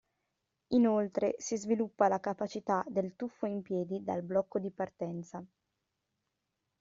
Inoltre, 0.69 1.35
si 1.37 1.55
sviluppa 1.57 2.07
la 2.07 2.19
capacità 2.19 2.83
del 2.87 3.15
tuffo 3.15 3.45
in 3.45 3.61
piedi 3.61 4.03
dal 4.03 4.23
blocco 4.23 4.57
di 4.57 4.71
partenza. 4.71 5.45